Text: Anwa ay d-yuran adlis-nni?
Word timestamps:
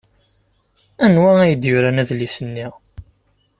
Anwa 1.05 1.31
ay 1.39 1.53
d-yuran 1.55 2.01
adlis-nni? 2.01 2.67